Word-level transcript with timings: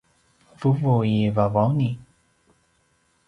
vuvu 0.59 0.93
i 1.09 1.19
Vavauni 1.35 1.89